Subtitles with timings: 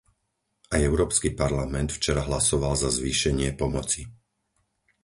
[0.75, 4.01] Aj Európsky parlament včera hlasoval za zvýšenie pomoci.